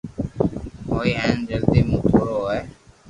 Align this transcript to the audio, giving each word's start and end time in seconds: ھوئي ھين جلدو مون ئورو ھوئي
ھوئي 0.89 1.11
ھين 1.21 1.37
جلدو 1.49 1.79
مون 1.87 2.01
ئورو 2.09 2.35
ھوئي 2.43 2.59